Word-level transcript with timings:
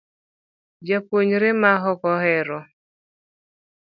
Japuonjre 0.87 1.49
ma 1.61 1.73
ok 1.91 2.01
ohero 2.13 2.59